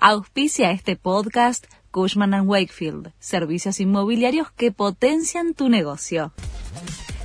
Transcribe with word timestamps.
Auspicia 0.00 0.70
este 0.70 0.94
podcast 0.94 1.66
Cushman⁇ 1.90 2.30
Wakefield, 2.46 3.10
servicios 3.18 3.80
inmobiliarios 3.80 4.52
que 4.52 4.70
potencian 4.70 5.54
tu 5.54 5.68
negocio. 5.68 6.32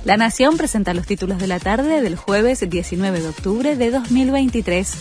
La 0.04 0.16
Nación 0.16 0.56
presenta 0.56 0.92
los 0.92 1.06
títulos 1.06 1.38
de 1.38 1.46
la 1.46 1.60
tarde 1.60 2.02
del 2.02 2.16
jueves 2.16 2.68
19 2.68 3.20
de 3.20 3.28
octubre 3.28 3.76
de 3.76 3.92
2023. 3.92 4.92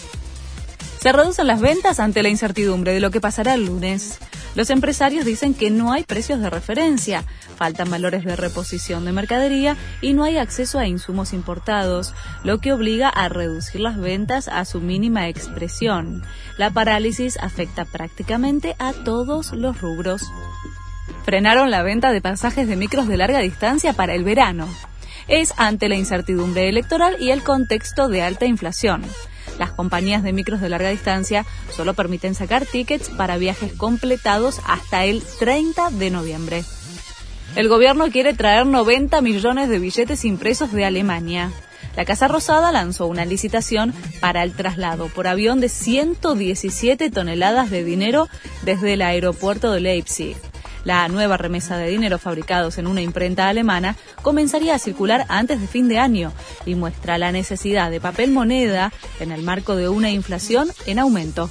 Se 0.99 1.12
reducen 1.12 1.47
las 1.47 1.62
ventas 1.62 1.99
ante 1.99 2.21
la 2.21 2.29
incertidumbre 2.29 2.94
de 2.94 2.99
lo 2.99 3.09
que 3.09 3.20
pasará 3.20 3.55
el 3.55 3.65
lunes. 3.65 4.19
Los 4.55 4.70
empresarios 4.70 5.25
dicen 5.25 5.55
que 5.55 5.71
no 5.71 5.91
hay 5.93 6.04
precios 6.04 6.39
de 6.39 6.49
referencia, 6.49 7.23
faltan 7.55 7.89
valores 7.89 8.23
de 8.23 8.36
reposición 8.36 9.04
de 9.04 9.11
mercadería 9.11 9.77
y 9.99 10.13
no 10.13 10.23
hay 10.23 10.37
acceso 10.37 10.77
a 10.77 10.86
insumos 10.86 11.33
importados, 11.33 12.13
lo 12.43 12.59
que 12.59 12.71
obliga 12.71 13.09
a 13.09 13.29
reducir 13.29 13.81
las 13.81 13.97
ventas 13.97 14.47
a 14.47 14.63
su 14.65 14.79
mínima 14.79 15.27
expresión. 15.27 16.23
La 16.57 16.69
parálisis 16.69 17.37
afecta 17.37 17.86
prácticamente 17.86 18.75
a 18.77 18.93
todos 18.93 19.54
los 19.54 19.81
rubros. 19.81 20.21
Frenaron 21.25 21.71
la 21.71 21.81
venta 21.81 22.11
de 22.11 22.21
pasajes 22.21 22.67
de 22.67 22.75
micros 22.75 23.07
de 23.07 23.17
larga 23.17 23.39
distancia 23.39 23.93
para 23.93 24.14
el 24.14 24.23
verano. 24.23 24.67
Es 25.28 25.54
ante 25.57 25.89
la 25.89 25.95
incertidumbre 25.95 26.70
electoral 26.70 27.15
y 27.20 27.31
el 27.31 27.43
contexto 27.43 28.07
de 28.07 28.21
alta 28.21 28.45
inflación. 28.45 29.04
Las 29.60 29.71
compañías 29.71 30.24
de 30.24 30.34
micros 30.34 30.62
de 30.62 30.70
larga 30.70 30.89
distancia 30.89 31.46
solo 31.71 31.93
permiten 31.93 32.36
sacar 32.36 32.66
tickets 32.66 33.09
para 33.09 33.38
viajes 33.38 33.73
completados 33.73 34.59
hasta 34.66 35.06
el 35.06 35.23
30 35.39 35.92
de 35.92 36.09
noviembre. 36.09 36.64
El 37.56 37.67
gobierno 37.70 38.09
quiere 38.09 38.34
traer 38.34 38.66
90 38.66 39.22
millones 39.22 39.70
de 39.70 39.78
billetes 39.78 40.26
impresos 40.26 40.72
de 40.72 40.86
Alemania. 40.86 41.52
La 41.95 42.06
Casa 42.06 42.28
Rosada 42.28 42.72
lanzó 42.72 43.06
una 43.06 43.26
licitación 43.26 43.94
para 44.20 44.42
el 44.42 44.53
traslado 44.53 45.08
por 45.09 45.28
avión 45.28 45.59
de 45.59 45.70
117 45.70 47.12
toneladas 47.12 47.70
de 47.70 47.84
dinero 47.84 48.28
desde 48.64 48.94
el 48.94 49.04
aeropuerto 49.04 49.72
de 49.72 49.81
Leipzig. 49.81 50.36
La 50.83 51.08
nueva 51.08 51.38
remesa 51.38 51.78
de 51.78 51.88
dinero 51.88 52.20
fabricados 52.20 52.78
en 52.78 52.88
una 52.88 53.02
imprenta 53.02 53.48
alemana 53.48 53.95
comenzaría 54.22 54.76
a 54.76 54.80
circular 54.80 55.26
antes 55.30 55.62
de 55.62 55.67
fin 55.67 55.88
de 55.88 55.98
año 55.98 56.34
y 56.66 56.76
muestra 56.76 57.17
la 57.17 57.31
necesidad 57.31 57.89
de 57.89 58.02
papel 58.02 58.31
moneda 58.31 58.92
en 59.20 59.31
el 59.31 59.44
marco 59.44 59.76
de 59.76 59.88
una 59.88 60.11
inflación 60.11 60.70
en 60.86 61.00
aumento. 61.00 61.50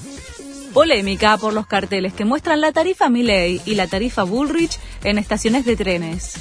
Polémica 0.75 1.37
por 1.37 1.53
los 1.53 1.67
carteles 1.67 2.13
que 2.13 2.25
muestran 2.25 2.61
la 2.61 2.73
tarifa 2.73 3.09
Milley 3.09 3.61
y 3.65 3.75
la 3.75 3.87
tarifa 3.87 4.23
Bullrich 4.23 4.79
en 5.05 5.19
estaciones 5.19 5.65
de 5.65 5.77
trenes. 5.77 6.35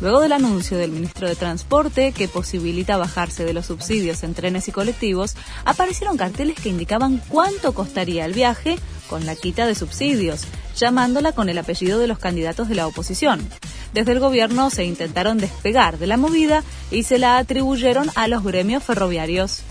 Luego 0.00 0.20
del 0.20 0.32
anuncio 0.32 0.78
del 0.78 0.92
ministro 0.92 1.26
de 1.26 1.34
Transporte 1.34 2.12
que 2.12 2.28
posibilita 2.28 2.96
bajarse 2.96 3.44
de 3.44 3.52
los 3.52 3.66
subsidios 3.66 4.22
en 4.22 4.32
trenes 4.32 4.68
y 4.68 4.72
colectivos, 4.72 5.34
aparecieron 5.64 6.16
carteles 6.16 6.60
que 6.60 6.68
indicaban 6.68 7.20
cuánto 7.28 7.74
costaría 7.74 8.24
el 8.24 8.32
viaje 8.32 8.78
con 9.08 9.26
la 9.26 9.34
quita 9.34 9.66
de 9.66 9.74
subsidios, 9.74 10.42
llamándola 10.76 11.32
con 11.32 11.48
el 11.48 11.58
apellido 11.58 11.98
de 11.98 12.06
los 12.06 12.18
candidatos 12.18 12.68
de 12.68 12.74
la 12.74 12.86
oposición. 12.86 13.48
Desde 13.94 14.12
el 14.12 14.20
gobierno 14.20 14.70
se 14.70 14.84
intentaron 14.84 15.38
despegar 15.38 15.98
de 15.98 16.06
la 16.06 16.16
movida 16.16 16.62
y 16.90 17.02
se 17.02 17.18
la 17.18 17.38
atribuyeron 17.38 18.10
a 18.14 18.28
los 18.28 18.44
gremios 18.44 18.84
ferroviarios. 18.84 19.62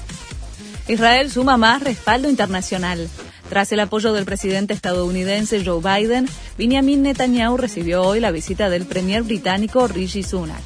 Israel 0.87 1.31
suma 1.31 1.57
más 1.57 1.83
respaldo 1.83 2.29
internacional. 2.29 3.09
Tras 3.49 3.71
el 3.71 3.79
apoyo 3.79 4.13
del 4.13 4.25
presidente 4.25 4.73
estadounidense 4.73 5.63
Joe 5.63 5.81
Biden, 5.81 6.27
Benjamin 6.57 7.01
Netanyahu 7.03 7.57
recibió 7.57 8.03
hoy 8.03 8.19
la 8.19 8.31
visita 8.31 8.69
del 8.69 8.85
premier 8.85 9.23
británico 9.23 9.87
Rishi 9.87 10.23
Sunak, 10.23 10.63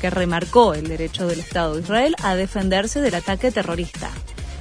que 0.00 0.10
remarcó 0.10 0.74
el 0.74 0.88
derecho 0.88 1.26
del 1.26 1.40
Estado 1.40 1.74
de 1.74 1.82
Israel 1.82 2.16
a 2.22 2.34
defenderse 2.34 3.00
del 3.00 3.14
ataque 3.14 3.50
terrorista. 3.50 4.10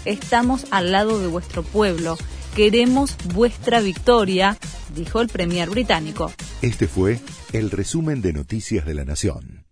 Estamos 0.03 0.65
al 0.71 0.91
lado 0.91 1.19
de 1.19 1.27
vuestro 1.27 1.63
pueblo, 1.63 2.17
queremos 2.55 3.15
vuestra 3.33 3.81
victoria, 3.81 4.57
dijo 4.95 5.21
el 5.21 5.27
premier 5.27 5.69
británico. 5.69 6.31
Este 6.61 6.87
fue 6.87 7.19
el 7.53 7.71
resumen 7.71 8.21
de 8.21 8.33
Noticias 8.33 8.85
de 8.85 8.93
la 8.93 9.05
Nación. 9.05 9.70